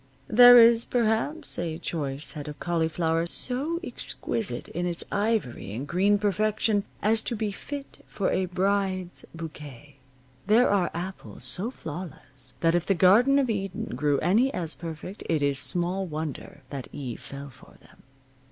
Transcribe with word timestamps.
There 0.27 0.57
is, 0.57 0.83
perhaps, 0.85 1.59
a 1.59 1.77
choice 1.77 2.31
head 2.31 2.47
of 2.47 2.59
cauliflower, 2.59 3.27
so 3.27 3.79
exquisite 3.83 4.67
in 4.69 4.87
its 4.87 5.03
ivory 5.11 5.73
and 5.75 5.87
green 5.87 6.17
perfection 6.17 6.85
as 7.03 7.21
to 7.21 7.35
be 7.35 7.51
fit 7.51 8.03
for 8.07 8.31
a 8.31 8.45
bride's 8.45 9.25
bouquet; 9.35 9.97
there 10.47 10.71
are 10.71 10.89
apples 10.95 11.43
so 11.43 11.69
flawless 11.69 12.55
that 12.61 12.73
if 12.73 12.87
the 12.87 12.95
garden 12.95 13.37
of 13.37 13.47
Eden 13.51 13.93
grew 13.95 14.17
any 14.21 14.51
as 14.55 14.73
perfect 14.73 15.21
it 15.29 15.43
is 15.43 15.59
small 15.59 16.07
wonder 16.07 16.63
that 16.71 16.87
Eve 16.91 17.21
fell 17.21 17.51
for 17.51 17.77
them. 17.81 18.01